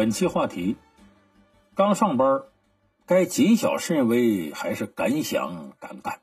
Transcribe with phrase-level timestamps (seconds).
[0.00, 0.78] 本期话题：
[1.74, 2.44] 刚上班，
[3.04, 6.20] 该谨小慎微还是敢想敢干？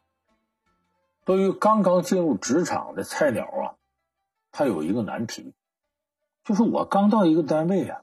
[1.25, 3.77] 对于刚刚进入职场的菜鸟啊，
[4.51, 5.53] 他有一个难题，
[6.43, 8.01] 就是我刚到一个单位啊，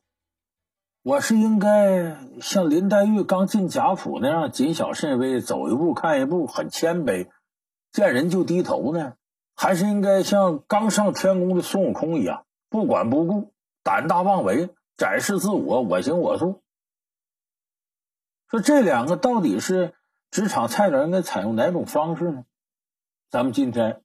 [1.02, 7.30] 我是应该像林黛玉刚进贾府那样谨小慎微，走一步看一步，很谦卑，
[7.90, 9.14] 见人就低头呢，
[9.56, 14.68] 还是应该像刚上天宫的孙悟空一样，不管不顾，胆大妄为？
[14.96, 16.62] 展示自我，我行我素。
[18.48, 19.94] 说这两个到底是
[20.30, 22.44] 职场菜鸟应该采用哪种方式呢？
[23.30, 24.02] 咱们今天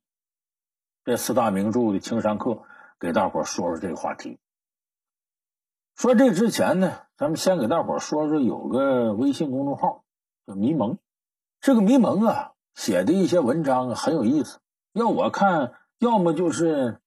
[1.04, 2.64] 这四大名著的情商课，
[3.00, 4.40] 给大伙说说这个话题。
[5.96, 10.04] 说这之前呢，咱们先给大伙说说有个微信公众号
[10.48, 10.98] 叫迷蒙，
[11.62, 14.60] 这个迷蒙啊写的一些文章很有意思。
[14.94, 17.00] 要我看，要么就是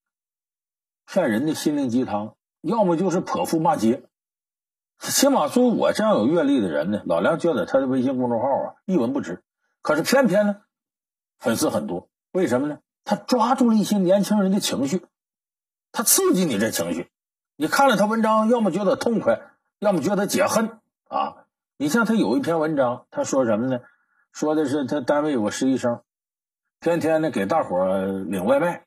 [1.07, 2.37] 骗人的心灵鸡汤。
[2.63, 4.05] 要么就是泼妇骂街，
[5.01, 9.43] 起码作为我这样有阅历的人呢，老梁觉得他的微信公众号啊一文不值。
[9.83, 10.63] 可是偏偏呢，
[11.39, 12.79] 粉丝很多，为什么呢？
[13.05, 15.05] 他抓住了一些年轻人的情绪，
[15.91, 17.11] 他刺激你这情绪。
[17.57, 19.41] 你看了他文章，要么觉得痛快，
[19.81, 21.47] 要么觉得解恨啊。
[21.79, 23.81] 你像他有一篇文章，他说什么呢？
[24.33, 26.01] 说的是他单位有个实习生，
[26.79, 28.87] 天天呢给大伙领外卖，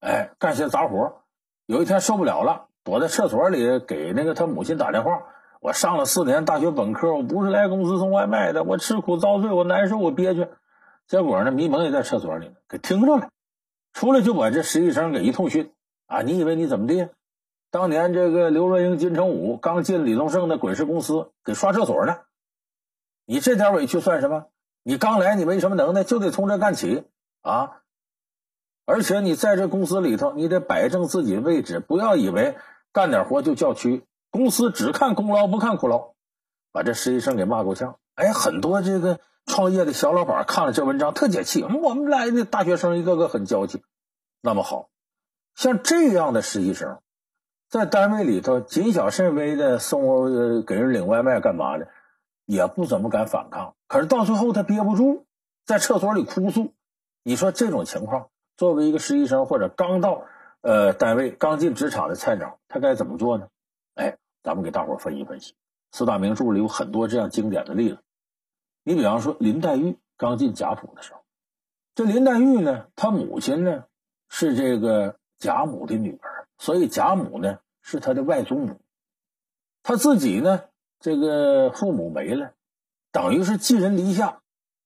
[0.00, 1.22] 哎，干些杂活。
[1.64, 2.68] 有一天受不了了。
[2.84, 5.22] 躲在厕所里给那个他母亲打电话。
[5.60, 8.64] 我上了四年大学本科，我不是来公司送外卖的。
[8.64, 10.48] 我吃苦遭罪，我难受，我憋屈。
[11.06, 13.28] 结果呢，迷蒙也在厕所里给听着了，
[13.92, 15.72] 出来就把这实习生给一通训
[16.06, 16.22] 啊！
[16.22, 17.10] 你以为你怎么地？
[17.70, 22.16] 当年这个刘若英、金城武刚进李宗盛的滚石公司，给刷厕所呢。
[23.24, 24.46] 你这点委屈算什么？
[24.82, 27.04] 你刚来，你没什么能耐，就得从这干起
[27.42, 27.82] 啊！
[28.84, 32.56] 而且你在这公司里头，你得摆正自己的位置，不要以为。
[32.92, 36.12] 干点活就叫屈，公司只看功劳不看苦劳，
[36.72, 37.96] 把这实习生给骂够呛。
[38.14, 41.64] 哎，很多这个创业的小老板看了这文章特解气。
[41.64, 43.82] 我们来的大学生一个个很娇气。
[44.42, 44.90] 那么好，
[45.54, 47.00] 像这样的实习生，
[47.70, 51.88] 在单位里头谨小慎微的送给人领外卖干嘛的，
[52.44, 53.74] 也不怎么敢反抗。
[53.88, 55.24] 可是到最后他憋不住，
[55.64, 56.74] 在厕所里哭诉。
[57.22, 60.24] 你说这种情况，作为一个实习生或者刚到。
[60.62, 63.48] 呃，单位刚进职场的菜鸟，他该怎么做呢？
[63.94, 65.54] 哎，咱们给大伙分析分析。
[65.90, 67.98] 四大名著里有很多这样经典的例子。
[68.84, 71.20] 你比方说，林黛玉刚进贾府的时候，
[71.94, 73.84] 这林黛玉呢，她母亲呢
[74.28, 78.80] 是这个贾母的女儿，所以贾母呢是她的外祖母。
[79.82, 80.62] 她自己呢，
[81.00, 82.52] 这个父母没了，
[83.10, 84.40] 等于是寄人篱下，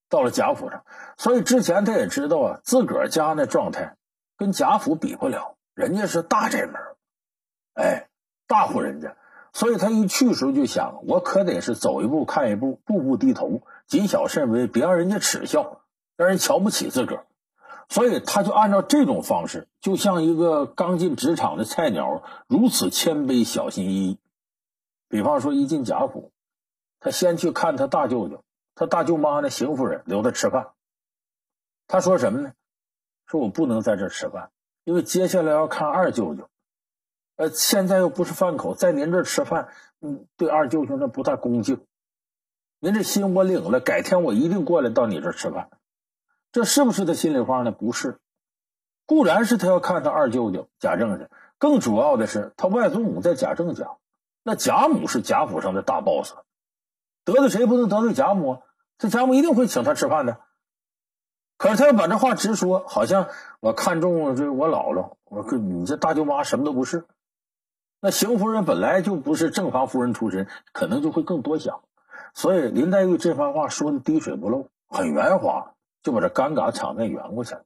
[0.09, 0.85] 到了贾府上。
[1.19, 3.97] 所以之前她也知道啊，自个儿家那状态
[4.39, 5.56] 跟贾府比不了。
[5.77, 6.75] 人家是大宅门，
[7.75, 8.09] 哎，
[8.47, 9.15] 大户人家，
[9.53, 15.83] 所以他一去时候就想，我可得是走一步看一步，步步低头，谨小慎微，别让人家耻笑，
[16.17, 17.27] 让人瞧不起自个儿。
[17.91, 24.19] 所以他就按照这种方式，就像一个刚进职场的菜鸟，如此谦卑小心翼翼。
[25.11, 26.33] 比方说，一进贾府，
[27.01, 28.43] 他先去看他大舅舅，
[28.75, 30.71] 他大舅妈那邢夫人留他吃饭。
[31.87, 32.55] 他说什么呢？
[33.27, 34.51] 说我不能在这吃饭。
[34.87, 36.49] 因为接下来要看二舅舅，
[37.35, 39.67] 呃，现在又不是饭口，在您这吃饭，
[40.01, 41.85] 嗯，对二舅舅那不太恭敬。
[42.79, 45.71] 您这心我领了，改天我一定过来到你这吃饭。
[46.53, 47.73] 这是不是他心里话呢？
[47.73, 48.21] 不是，
[49.07, 51.27] 固然是他要看他二舅舅贾政去，
[51.59, 53.97] 更主要的是他外祖母在贾政家，
[54.45, 56.33] 那贾母是贾府上的大 boss，
[57.25, 58.61] 得罪谁不能得罪贾母啊？
[58.99, 60.39] 这贾母一定会请他吃饭的。
[61.57, 63.29] 可是他要把这话直说，好像
[63.61, 67.05] 我看中了这我姥姥，我说你这大舅妈什么都不是。
[68.01, 71.81] 那邢夫人本来就不是正房夫人出身，可能就会更多想。
[72.35, 75.73] 所以林黛玉这番话说的滴水不漏，很圆滑，
[76.03, 77.63] 就把这尴尬场面圆过去了。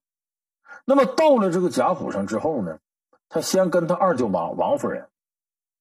[0.85, 2.79] 那么到了这个贾府上之后呢，
[3.29, 5.09] 他先跟他二舅妈王夫人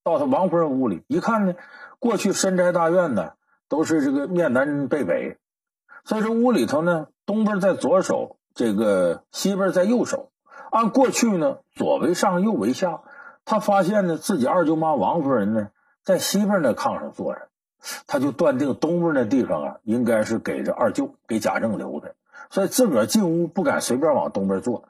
[0.04, 1.54] 到他王夫人屋里一看呢，
[2.00, 3.34] 过去深宅大院呢
[3.68, 5.38] 都是这个面南背北，
[6.06, 7.08] 所以这屋里头呢。
[7.26, 10.32] 东边在左手，这个西边在右手。
[10.72, 13.02] 按过去呢，左为上，右为下。
[13.46, 15.70] 他发现呢，自己二舅妈王夫人呢，
[16.04, 17.42] 在西边那炕上坐着，
[18.08, 22.16] 他就断定东边那地方啊，应该是给这二舅给贾政留的。
[22.50, 24.86] 所以自个儿进屋不敢随便往东边坐，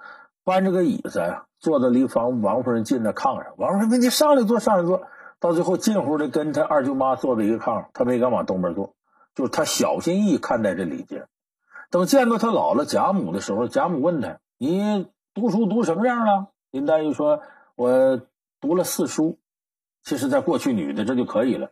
[0.46, 3.48] 搬着个椅子呀，坐在离房王夫人近的炕上。
[3.58, 5.02] 王夫人说：“你上来坐，上来坐。”
[5.42, 8.94] 到最后近乎的跟他二舅妈坐在一个炕上，他没敢往东边坐，
[9.40, 11.26] 就是他小心翼翼看待这礼节。
[11.90, 17.42] 等见到他姥姥贾母的时候，贾母问他：“你读书读什么样了？”林黛玉说
[17.78, 18.22] ：“我
[18.60, 19.40] 读了四书。”
[20.04, 21.72] 其实，在过去女的这就可以了。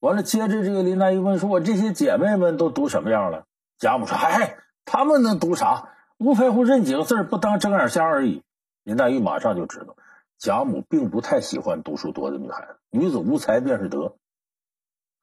[0.00, 3.46] 完了，接着这个林黛玉问说：“我这些姐妹们都读什么样了？”
[3.80, 5.94] 贾母说：“嗨，他们能读啥？
[6.18, 8.42] 无非乎认几个字，不当睁眼瞎而已。”
[8.84, 9.96] 林黛玉马上就知道，
[10.36, 14.16] 贾母并不太喜欢读书多的女孩子，女子无才便是德。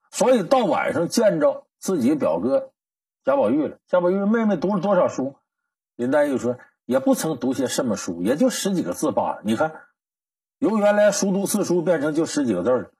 [0.10, 2.72] 所以到晚上见着自己表哥
[3.24, 3.77] 贾宝玉了。
[3.88, 5.36] 贾宝玉妹妹读了多少书？
[5.95, 9.42] 林黛玉说：“也不曾读些什么书，也就十几个字罢了。
[9.44, 9.81] 你看。”
[10.57, 12.92] 由原来熟读四书变成就十几个字了，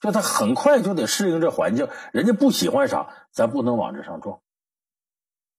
[0.00, 1.88] 就他很快就得适应这环境。
[2.10, 4.40] 人家不喜欢啥，咱不能往这上撞。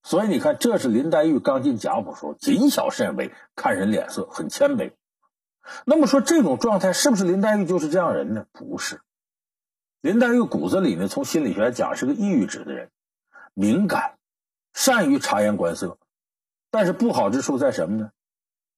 [0.02, 4.94] 所以你看，这是林黛玉刚进贾府时候谨小慎微，看人脸色，很谦卑。
[5.86, 8.48] 那么说这种状态是不是林黛玉就是这样人呢？
[8.52, 9.02] 不是，
[10.04, 12.90] 林黛玉骨子里呢，从心理学讲是个抑郁质的人，
[13.54, 14.18] 敏感，
[14.74, 15.98] 善于察言观色，
[16.70, 18.12] 但是不好之处在什么呢？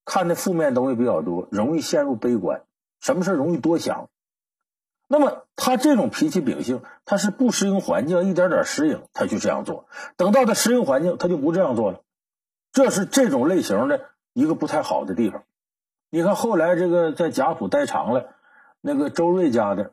[0.04, 2.62] 看的负面东西比较多，容易陷入悲观，
[3.00, 4.08] 什么事容易多想。
[5.08, 9.88] 那么他这种脾气秉性，他是不适应环境，一点点适应，他就这样做。
[10.16, 12.02] 等到他适应环境，他就不这样做了。
[12.70, 15.42] 这是这种类型的一个不太好的地方。
[16.08, 18.28] 你看后来这个在贾府待长了，
[18.80, 19.92] 那个周瑞家的，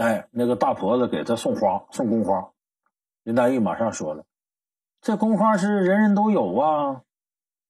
[0.00, 2.52] 哎，那个大婆子给他送花，送宫花，
[3.22, 4.24] 林黛玉马上说了
[5.02, 7.02] ：“这宫花是人人都有啊，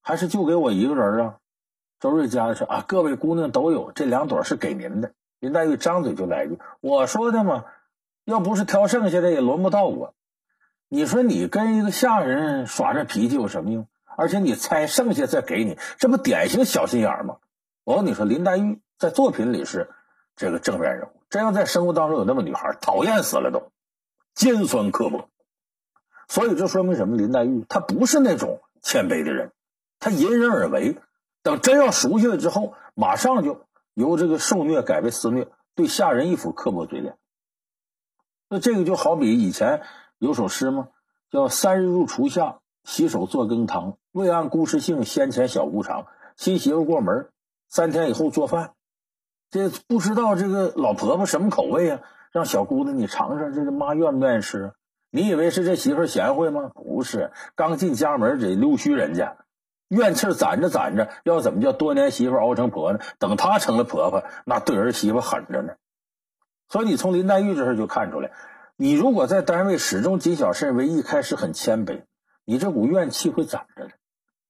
[0.01, 1.39] 还是就给我一个人啊？”
[1.99, 5.13] 周瑞家的说啊，各位姑娘都有这两朵是给您的。
[5.41, 7.65] 林黛玉张嘴就来一句：“我说的嘛，
[8.25, 10.15] 要不是挑剩下的，也轮不到我。
[10.89, 13.89] 你说你跟一个下人耍这脾气有什么用？
[14.17, 17.39] 而且你猜剩下再给你，这不典型小心眼吗？
[17.83, 19.91] 我跟你说，林黛玉在作品里是
[20.37, 23.71] 这个正面人物，真要在生活当中有那么女孩，讨厌死了都，
[24.35, 25.29] 尖酸刻薄。
[26.29, 27.17] 所以这说明什么？
[27.17, 29.53] 林黛玉她不是那种谦卑的人，
[29.99, 30.99] 她隐忍而为。”
[31.43, 37.17] 等真要熟悉了之后，马上就由这个受虐改为施虐，对下人一副刻薄嘴脸。
[38.51, 39.81] 那这个就好比以前
[40.19, 40.89] 有首诗吗？
[41.31, 43.97] 叫“三日入厨下，洗手做羹汤。
[44.13, 46.09] 未按姑事性，先前小姑尝。
[46.37, 47.31] 新媳妇过门，
[47.69, 48.75] 三天以后做饭。
[49.51, 52.01] 这不知道这个老婆婆什么口味啊？
[52.31, 54.73] 让小姑子你尝尝，这个妈愿不愿意吃？
[55.11, 56.71] 你以为是这媳妇贤惠吗？
[56.73, 59.37] 不是，刚进家门得溜须人家。”
[59.91, 63.01] 怨气攒着攒着，要怎么叫多年媳妇熬成婆呢？
[63.19, 65.73] 等她成了婆婆，那对儿媳妇狠着呢。
[66.69, 68.31] 所以你从林黛玉这事就看出来，
[68.77, 72.03] 你如果在单位始终谨小慎微，一开始很谦卑，
[72.45, 73.91] 你这股怨气会攒着的。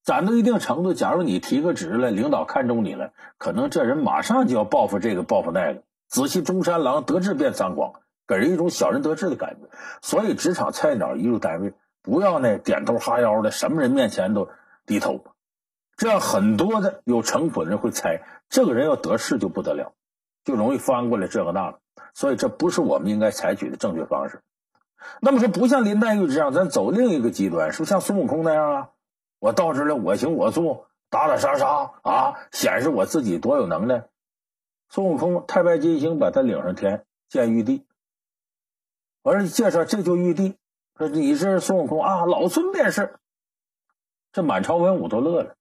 [0.02, 5.82] 攒到一定程度，假如你提个职了，领导看中你了，可能这人马上就要报复这个报复那个。
[6.08, 7.92] 仔细中山狼得志便张狂，
[8.26, 9.68] 给人一种小人得志的感觉。
[10.02, 14.48] 所以职场菜鸟一入单位，不要那点头哈腰的，什么人面前都。
[14.86, 15.22] 低头，
[15.96, 19.92] 这样很多的有城府的人会猜，这个人要得势就不得了，
[20.42, 21.78] 就容易翻过来这个那个，
[22.12, 24.40] 所以这不是我们应该采取的正确方式。
[25.20, 28.88] 那么说，不像林黛玉这样，咱走另一个极端，是不是像孙悟空那样啊？
[29.40, 34.04] 我到这儿了，我行我素，打打杀杀啊，显示我自己多有能耐。
[34.90, 37.86] 孙悟空太白金星把他领上天见玉帝，
[39.22, 40.56] 完了介绍这就玉帝，
[40.98, 43.16] 说你是孙悟空啊，老孙便是。
[44.32, 45.56] 这满朝文武都乐了，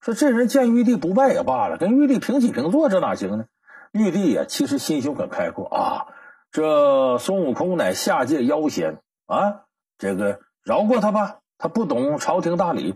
[0.00, 3.46] 说这人见玉帝不拜也罢了，跟玉帝平起平坐，这哪行呢？
[3.90, 6.06] 玉帝呀，其实心胸很开阔啊。
[6.52, 9.64] 这孙悟空乃下界妖仙啊，
[9.98, 12.94] 这个饶过他吧，他不懂朝廷大礼。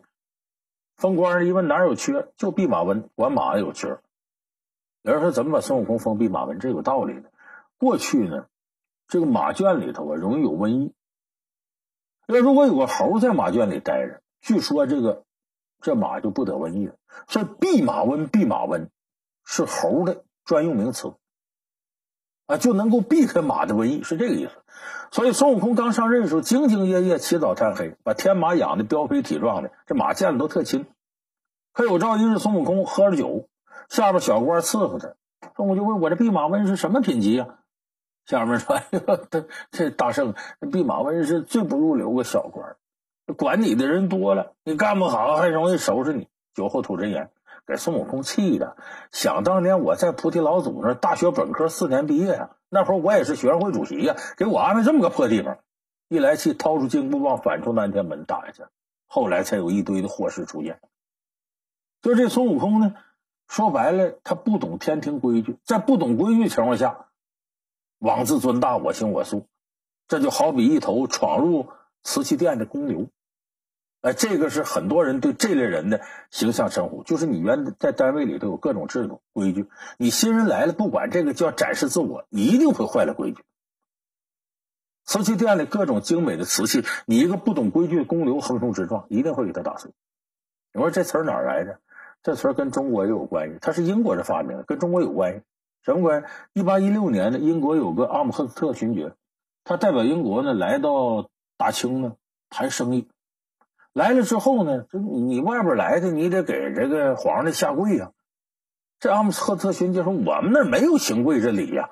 [1.02, 3.98] 封官一问哪有缺，就弼马温管马有缺。
[5.02, 6.60] 有人说怎么把孙悟空封弼马温？
[6.60, 7.32] 这有道理的。
[7.76, 8.46] 过去呢，
[9.08, 10.94] 这个马圈里头啊容易有瘟疫，
[12.28, 14.22] 那如果有个猴在马圈里待着。
[14.40, 15.24] 据说这个
[15.80, 16.94] 这马就不得瘟疫了，
[17.26, 18.88] 所以弼马温，弼马温
[19.44, 21.14] 是猴的专用名词
[22.52, 24.52] 啊，就能够避开马的瘟疫，是这个意思。
[25.10, 30.86] 所以孙悟空刚上任的时候，兢兢业业，起早贪黑，把天马养的膘肥体壮的，这马见了都特亲。
[31.72, 33.48] 可有朝一日，孙悟空喝了酒，
[33.88, 35.14] 下边小官伺候他，
[35.56, 37.58] 孙悟空就问我这弼马温是什么品级啊？
[38.26, 40.34] 下面说：“哎呦，这这大圣，
[40.70, 42.76] 弼马温是最不入流个小官。”
[43.36, 46.28] 管你的人多了，你干不好还容易收拾你。
[46.54, 47.30] 酒后吐真言，
[47.66, 48.76] 给孙悟空气的。
[49.10, 55.58] 想当年我在菩提老祖那大学本科四年毕业呀，那会儿我也是学生会主席呀，给我安排这么个破地方，
[56.08, 58.62] 一来气掏出金箍棒反出南天门打下去。
[59.06, 60.80] 后来才有一堆的祸事出现。
[62.00, 62.94] 就这孙悟空呢，
[63.48, 67.06] 说白了他不懂天庭规矩，在不懂规矩情况下，
[67.98, 69.46] 妄自尊大，我行我素，
[70.08, 71.68] 这就好比一头闯入。
[72.04, 73.06] 瓷器店的公牛，
[74.02, 83.44] 哎，这个是很多人对这类人的形象称呼，就是你原在单位里头有各种制度规矩，你新人来了，不管这个叫展示自我，你一定会坏了规矩。
[85.04, 89.92] 瓷器店里各种精美的瓷器，你一个不懂规矩的公牛横冲直撞，一定会给他打碎。
[90.72, 91.78] 你说这词儿哪儿来的？
[92.24, 95.42] 这词儿跟中国也有关系，它是英国人发明的，跟中国有关系。
[95.84, 96.26] 什么关系？
[96.54, 99.14] 一八一六年呢，英国有个阿姆赫斯特勋爵，
[99.62, 102.14] 他代表英国呢来到大清呢
[102.50, 103.08] 谈生意。
[103.92, 108.12] 来了之后呢，你你外边来的，你得给这个皇上下跪呀。
[108.98, 111.88] 这阿姆赫特勋爵说：“我们那没有行跪这礼呀，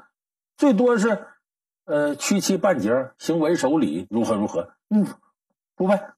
[0.57, 1.27] 最多是
[1.85, 5.07] 呃屈膝半截，行为守礼，如何如何。”嗯，
[5.77, 6.15] 不拜。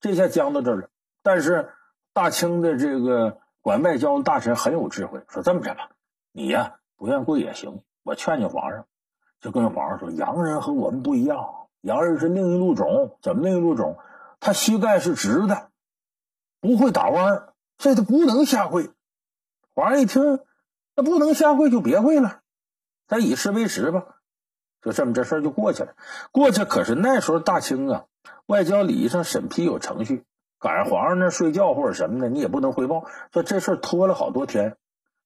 [0.00, 0.90] 这下僵到这儿了。
[1.22, 1.70] 但是
[2.12, 5.90] 大清的这个管外交的大臣很有智慧，说这么着吧，
[6.32, 6.76] 你呀。
[6.96, 8.84] 不愿跪也行，我劝劝皇上，
[9.40, 11.38] 就跟皇上说：洋人和我们不一样，
[11.80, 13.96] 洋人是另一路种，怎么另一路种？
[14.40, 15.70] 他膝盖是直的，
[16.60, 18.90] 不会打弯所以他不能下跪。
[19.74, 20.40] 皇上一听，
[20.96, 22.40] 那不能下跪就别跪了，
[23.06, 24.16] 咱以示为实吧。
[24.82, 25.94] 就这么这事儿就过去了。
[26.32, 28.06] 过去可是那时候大清啊，
[28.46, 30.24] 外交礼仪上审批有程序，
[30.58, 34.76] 赶上皇上那睡觉或者什么的，你也不能汇报，说这事儿拖了好多天。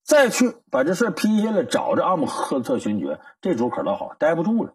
[0.03, 4.75] 再去把这事批下来，找着阿姆赫特勋爵，这主可倒好，待不住了。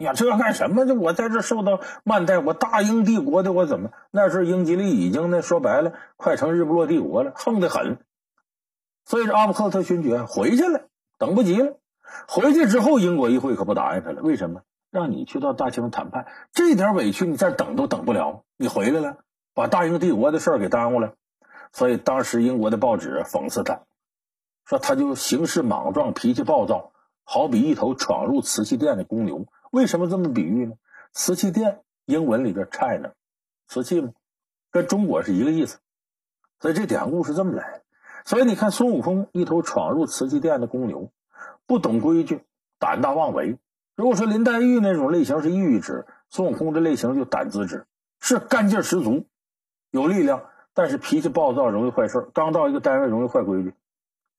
[0.00, 0.86] 呀，这干什么？
[0.86, 3.90] 这我在这受到慢待，我大英帝国的我怎么？
[4.10, 7.98] 那时候英吉利已经呢，说白了，快成日不落帝国了，横得很。
[9.04, 10.82] 所以这阿姆赫特勋爵回去了，
[11.18, 11.76] 等不及了。
[12.26, 14.22] 回去之后，英国议会可不答应他了。
[14.22, 14.62] 为什么？
[14.90, 18.42] 让你去到大清谈判，这点委屈你再等都等不了。
[18.56, 19.18] 你回来了，
[19.54, 21.12] 把大英帝国的事儿给耽误了。
[21.72, 23.82] 所以当时英国的报纸讽刺他。
[24.64, 26.92] 说他就行事莽撞，脾气暴躁，
[27.24, 29.46] 好比一头闯入瓷器店的公牛。
[29.70, 30.74] 为什么这么比喻呢？
[31.12, 33.12] 瓷器店英文里边 China，
[33.66, 34.12] 瓷器嘛，
[34.70, 35.78] 跟中国是一个意思。
[36.60, 37.82] 所以这典故是这么来的。
[38.24, 41.10] 所以你看，孙悟空一头闯入瓷器店的公牛，
[41.66, 42.44] 不懂规矩，
[42.78, 43.58] 胆大妄为。
[43.96, 47.86] 如果说林黛玉那种类型是抑郁质，孙悟空这类型就胆子质，
[48.20, 49.26] 是干劲十足，
[49.90, 53.74] 有力量，但是脾气暴躁，容易坏事刚到一个单位，容易坏规矩。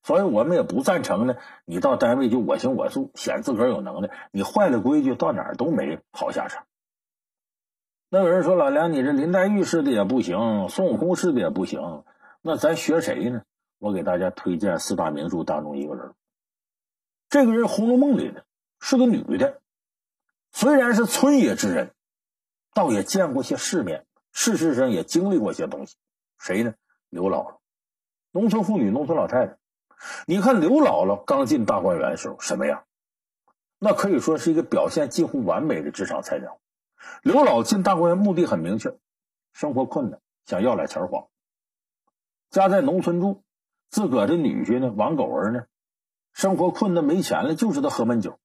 [0.02, 1.36] 所以我们也不赞成呢。
[1.64, 4.10] 你到单位就我行我素，显自个儿有能耐。
[4.30, 6.66] 你坏了规矩，到哪儿都没好下场。
[8.08, 12.04] 那有人说：“老梁，你这林黛玉似的也不行，孙悟空似的也不行，
[12.42, 13.42] 那咱学谁呢？”
[13.78, 16.12] 我给大家推荐四大名著当中一个人。
[17.28, 18.44] 这个人《红楼梦》里的
[18.78, 19.60] 是个女的，
[20.52, 21.92] 虽然是村野之人，
[22.74, 25.96] 倒也见过些世面，事实上也经历过些东西。
[26.38, 26.74] 谁呢？
[27.08, 27.56] 刘姥姥，
[28.30, 29.56] 农村妇女，农村老太太。
[30.26, 32.84] 你看刘姥姥刚进大观园的时候什么样？
[33.78, 36.58] 那可以说是一个表现近乎完美的职场菜鸟。
[37.22, 38.96] 刘姥进大观园目的很明确，
[39.52, 41.24] 生活困难，想要点钱花。
[42.50, 43.42] 家在农村住，
[43.90, 45.64] 自个的女婿呢，王狗儿呢，
[46.32, 48.38] 生活困难没钱了，就知道喝闷酒。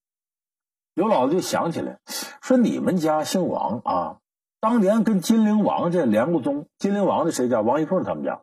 [0.95, 1.99] 刘姥姥就想起来，
[2.41, 4.17] 说你们家姓王啊，
[4.59, 6.67] 当年跟金陵王家连过宗。
[6.79, 7.61] 金陵王的谁家？
[7.61, 8.41] 王一凤他们家。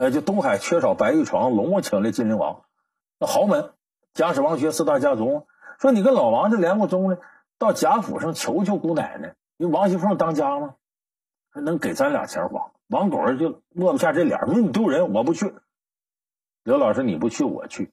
[0.00, 2.64] 呃，就东海缺少白玉床，龙王请来金陵王，
[3.18, 3.74] 那豪门，
[4.14, 5.46] 贾史王薛四大家族，
[5.78, 7.18] 说你跟老王这连过宗呢，
[7.58, 10.76] 到贾府上求求姑奶奶，因为王熙凤当家吗？
[11.52, 12.72] 能给咱俩钱花？
[12.88, 15.52] 王狗儿就抹不下这脸，说你丢人，我不去。
[16.64, 17.92] 刘老师你不去，我去。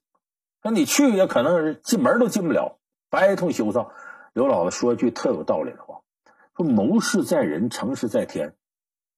[0.62, 2.78] 说你去也可能是进门都进不了，
[3.10, 3.90] 白一通羞臊。
[4.32, 6.00] 刘姥姥说一句特有道理的话，
[6.56, 8.54] 说谋事在人，成事在天，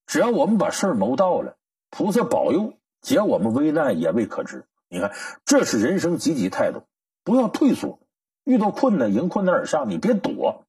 [0.06, 1.56] 只要我们把事儿谋到了，
[1.88, 2.74] 菩萨保佑。
[3.00, 5.12] 解我们危难也未可知，你看，
[5.44, 6.82] 这是人生积极态度，
[7.24, 7.98] 不要退缩，
[8.44, 10.64] 遇到困难迎困难而上，你别躲。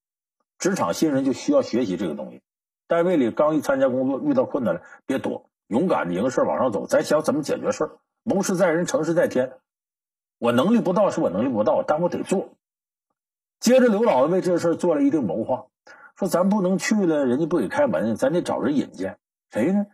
[0.58, 2.42] 职场新人就需要学习这个东西。
[2.88, 6.86] 单位里刚一参加工作，遇到困难了，别躲，勇敢的迎事往上走。
[6.88, 7.92] 咱想怎么解决事儿，
[8.24, 9.54] 谋事在人，成事在天。
[10.38, 12.50] 我能力不到是我能力不到，但我得做。
[13.60, 15.66] 接着，刘老为这事做了一定谋划，
[16.16, 19.18] 说咱不能去了，人家不给开门，咱得找人引荐，
[19.50, 19.88] 谁呢？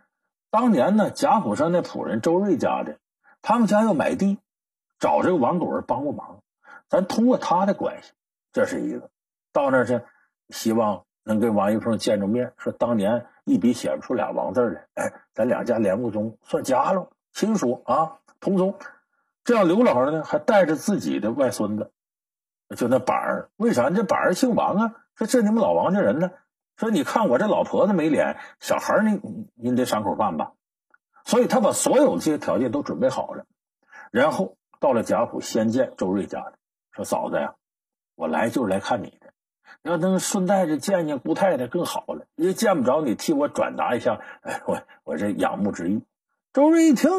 [0.50, 2.98] 当年呢，贾府上那仆人周瑞家的，
[3.42, 4.38] 他们家要买地，
[4.98, 6.40] 找这个王狗儿帮过忙，
[6.88, 8.12] 咱通过他的关系，
[8.52, 9.10] 这是一个。
[9.52, 10.00] 到那儿去，
[10.48, 18.74] 希望能跟王一凤见着面，说当年一笔写不出俩王字来，哎，咱两家连过宗，算家了，亲属啊，同宗。
[19.44, 21.90] 这样刘老儿呢，还带着自己的外孙子，
[22.76, 24.94] 就那板儿，为啥这板儿姓王啊？
[25.14, 26.30] 说这你们老王家人呢？
[26.78, 30.52] 说你看我这老婆子没脸，小孩你您得赏口饭吧，
[31.24, 33.44] 所以他把所有这些条件都准备好了，
[34.12, 36.52] 然后到了贾府先见周瑞家的，
[36.92, 37.56] 说嫂子呀，
[38.14, 39.32] 我来就是来看你的，
[39.82, 42.26] 要能顺带着见见姑太太更好了。
[42.36, 46.04] 也见不着你，替我转达一下，哎，我我这仰慕之意。
[46.52, 47.10] 周瑞一听，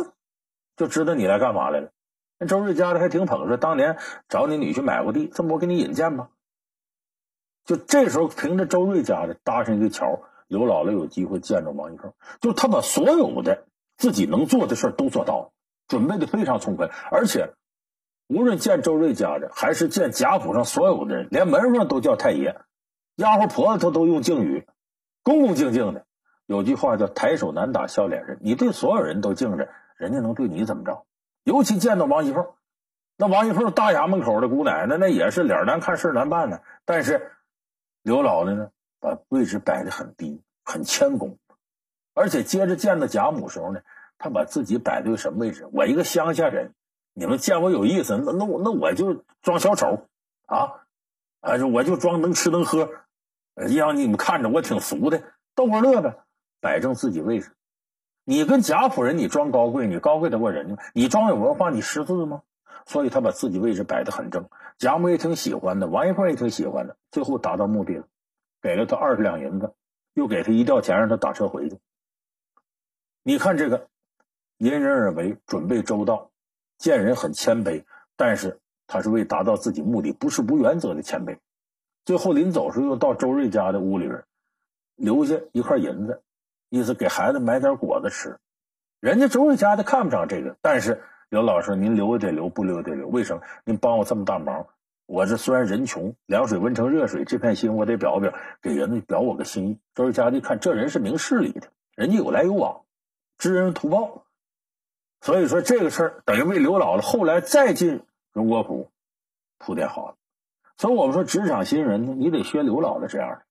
[0.78, 1.92] 就知道你来干嘛来了。
[2.38, 3.98] 那周瑞家的还挺捧，说当年
[4.30, 6.30] 找你女婿买过地，这么我给你引荐吧。
[7.66, 12.13] 就这时候，凭着周瑞家的搭上一个桥，刘姥姥有机会见着王一凤。
[12.42, 15.51] 就他把所有的自己能做的事都做到了，
[15.88, 17.54] 准备的非常充分，而且
[18.28, 22.60] 无论见周瑞家的，还是见贾府上所有的人，连门上都叫太爷，
[23.18, 24.66] 丫鬟婆子他都用敬语，
[25.22, 26.06] 恭恭敬敬的。
[26.48, 31.06] 有句话叫“抬手难打笑脸人”，你对所有人都敬着，人家能对你怎么着？
[31.44, 32.48] 尤其见到王一凤，
[33.16, 36.62] 那王一凤大衙门口的姑奶奶，那也是脸难看事难办呢。
[36.86, 37.32] 但是。
[38.01, 41.38] 刘姥姥呢，把位置摆的很低，很谦恭，
[42.13, 43.82] 而且接着见到贾母时候呢，
[44.18, 45.68] 她把自己摆在什么位置？
[45.74, 46.74] 我一个乡下人，
[47.13, 50.08] 你们见我有意思，那那我那我就装小丑
[50.46, 50.86] 啊，
[51.41, 52.89] 啊，我就装能吃能喝，
[53.53, 55.22] 让你们看着我挺俗的，
[55.56, 56.15] 逗会乐呗，
[56.62, 57.51] 摆正自己位置。
[58.24, 60.84] 你跟贾府人，你装高贵，你高贵得过人家吗？
[60.94, 62.44] 你装有文化，你识字吗？
[62.86, 68.07] 所以他把自己位置摆得很正，贾母也挺喜欢的，王一凤也挺喜欢的，最后达到目的了，
[68.62, 69.74] 给了他二十两银子，
[70.13, 71.77] 又给他一吊钱让他打车回去。
[73.21, 73.89] 你看这个，
[74.57, 76.31] 因人而为，准备周到，
[76.77, 77.83] 见人很谦卑，
[78.15, 81.38] 但是他是为达到自己目的，不是无原则的谦卑。
[82.05, 84.24] 最后临走时候又到周瑞家的屋里边，
[84.95, 86.24] 留下一块银子，
[86.69, 88.39] 意思给孩子买点果子吃。
[89.01, 91.03] 人家周瑞家的看不上这个，但是。
[91.29, 93.07] 刘老师，您留也得留，不留也得留。
[93.07, 93.43] 为什么？
[93.63, 94.65] 您帮我这么大忙，
[95.05, 99.77] 我这虽然人穷，凉水温成热水，这片心我得表表，给人家表我个心意。
[99.93, 102.81] 周家一看，这人是明事理的，人家有来有往，
[103.38, 104.25] 知恩图报。
[105.21, 108.01] 所以说这个事儿等于为刘姥姥后来再进
[108.32, 108.89] 荣国府
[109.60, 110.15] 铺垫好了。
[110.77, 113.41] 所以我们说，职场新人呢，你得学刘姥姥这样的，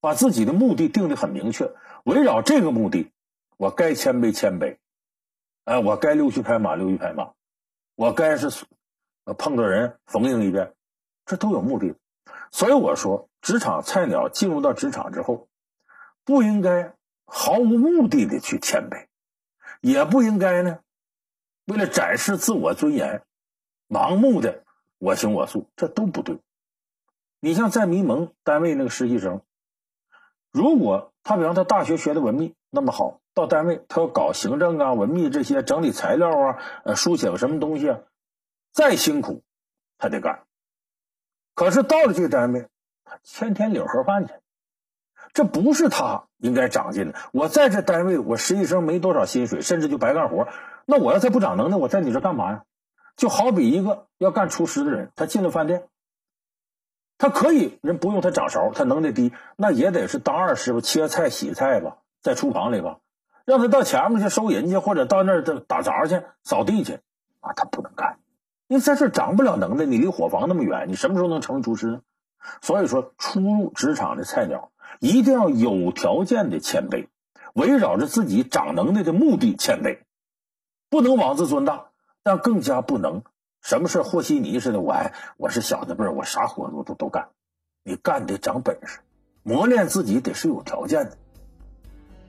[0.00, 1.72] 把自己的目的定的很明确，
[2.04, 3.10] 围绕这个目的，
[3.56, 4.76] 我该谦卑谦卑。
[5.64, 7.34] 哎，我该溜须拍马，溜须拍马；
[7.94, 8.48] 我该是
[9.38, 10.74] 碰到人逢迎一遍，
[11.24, 11.94] 这都有目的。
[12.50, 15.48] 所以我说，职场菜鸟进入到职场之后，
[16.24, 16.94] 不应该
[17.24, 19.06] 毫无目的的去谦卑，
[19.80, 20.80] 也不应该呢
[21.66, 23.22] 为了展示自我尊严，
[23.88, 24.64] 盲目的
[24.98, 26.40] 我行我素，这都不对。
[27.38, 29.42] 你像在迷蒙单位那个实习生，
[30.50, 33.20] 如果他比方他大学学的文秘那么好。
[33.34, 38.00] 到单位，他要搞行政啊、文秘这些整理材料啊、呃，书写个什么东西啊，
[38.72, 39.42] 再辛苦，
[39.98, 40.44] 他得干。
[41.54, 42.68] 可是到了这个单位，
[43.04, 44.34] 他天天领盒饭去，
[45.32, 47.18] 这不是他应该长进的。
[47.32, 50.48] 我在这单位，我实习生没多少薪水，甚至就白干活。
[50.84, 52.64] 那我要再不长能耐，我在你这干嘛呀？
[53.16, 55.88] 就好比一个要干厨师的人，他进了饭店，
[57.18, 62.98] 他可以人不用他掌勺，他能耐低，那也得是当二师傅切菜、洗菜吧，在厨房里吧。
[63.44, 67.00] 让他到前面去收银去，或者到那儿打杂去、扫地去，
[67.40, 68.18] 啊，他不能干，
[68.68, 69.84] 因为在这长不了能耐。
[69.84, 72.00] 你离伙房那么远，你什么时候能成为厨师呢？
[72.60, 77.08] 所以说，初入职场的菜鸟一定要有条件的谦卑，
[77.54, 79.98] 围绕着自己长能耐的目的谦卑，
[80.88, 81.86] 不能妄自尊大，
[82.22, 83.22] 但更加不能
[83.60, 84.80] 什么事和稀泥似的。
[84.80, 87.28] 我还我是小子辈儿，我啥活都都都干。
[87.84, 89.00] 你干得长本事，
[89.42, 91.16] 磨练自己得是有条件的。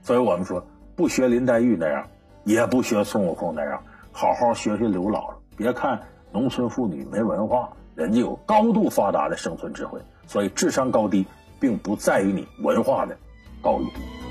[0.02, 0.66] 所以我们说。
[0.96, 2.06] 不学林黛玉那样，
[2.44, 5.34] 也不学孙悟空那样，好好学学刘姥姥。
[5.56, 6.00] 别看
[6.32, 10.00] 农村妇女没文化，人家有高度发达的生存智慧。
[10.26, 11.26] 所以智商高低，
[11.60, 13.16] 并不在于你文化的
[13.60, 14.23] 高与低。